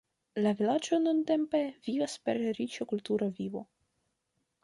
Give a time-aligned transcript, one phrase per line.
[0.43, 3.65] La vilaĝo nuntempe vivas per riĉa kultura vivo.